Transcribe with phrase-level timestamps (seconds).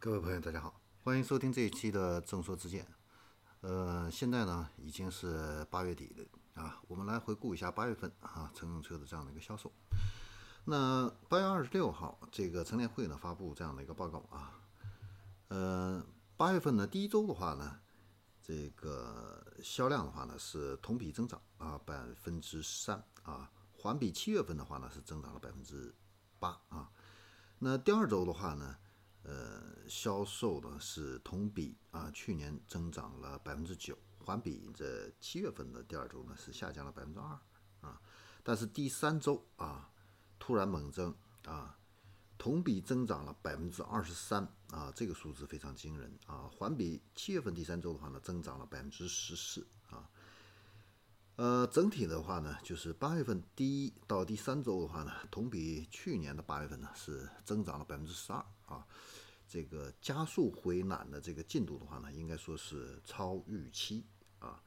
[0.00, 2.86] 各位朋友，大家好，欢迎收听这一期的正说之见。
[3.62, 9.72] 呃，现在呢已经是八月底了啊，我们来回顾一下八月份啊乘用车的这样的一个销售。
[10.66, 14.60] 那八月二十六号，这个乘联会呢发布这样的一个报告啊，
[15.48, 16.06] 呃，
[16.36, 17.80] 八月份呢第一周的话呢，
[18.40, 25.92] 这个销量的话呢是同比增长啊百分之三啊，环比七月份的话呢是增长了百分之
[26.38, 26.88] 八啊。
[27.58, 28.76] 那第二周的话呢？
[29.24, 37.40] 呃，销售呢是同比啊，去年增长了百分之九，环比这七月份的第二周呢是下降了百分之二
[37.80, 38.00] 啊，
[38.42, 39.90] 但是第三周啊
[40.38, 41.14] 突然猛增
[41.44, 41.78] 啊，
[42.36, 50.08] 同比增长了百分之二十三啊，这个数字非常惊人啊，环比七月份第三周的话呢增长了百分之十四啊，
[51.36, 58.86] 呃，整体的话呢就是八月份第一到第三周的话呢，同比去年的八月份呢是增长了百分之十二啊。
[59.48, 64.04] 这个加速回暖的这个进度的话呢，应该说是超预期
[64.38, 64.62] 啊。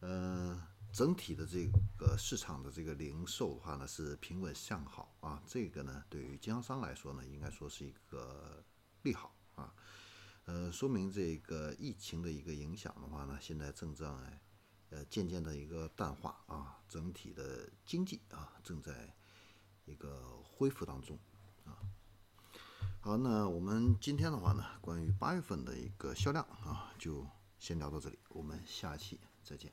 [0.00, 5.42] 嗯，整体的这个市场的这个零售的话呢是平稳向好啊。
[5.46, 8.64] 这个呢对于经销商来说呢，应该说是一个
[9.02, 9.74] 利好啊。
[10.44, 14.06] 呃，说明这个疫情的一个影响的话呢，现在正在
[14.90, 19.14] 呃渐渐的一个淡化啊，整体的经济啊正在
[19.84, 21.18] 一个恢复当中
[21.64, 21.76] 啊。
[23.10, 27.26] 好，那我们今天的话呢，关于八月份的一个销量啊，就
[27.58, 29.72] 先聊到这里，我们下期再见。